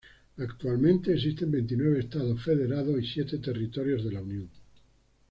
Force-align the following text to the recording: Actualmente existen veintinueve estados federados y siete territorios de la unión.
Actualmente 0.39 1.13
existen 1.13 1.51
veintinueve 1.51 1.99
estados 1.99 2.41
federados 2.43 2.99
y 2.99 3.05
siete 3.05 3.37
territorios 3.37 4.03
de 4.03 4.11
la 4.11 4.21
unión. 4.23 4.49